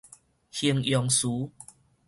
[0.49, 1.51] 形容詞